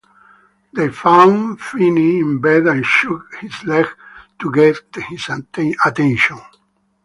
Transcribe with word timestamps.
They 0.73 0.89
found 0.89 1.61
Feeney 1.61 2.17
in 2.21 2.41
bed 2.41 2.65
and 2.65 2.83
shook 2.83 3.35
his 3.35 3.63
leg 3.65 3.85
to 4.39 4.51
get 4.51 4.79
his 4.95 5.29
attention. 5.29 6.39